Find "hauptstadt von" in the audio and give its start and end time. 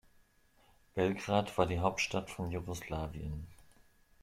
1.79-2.49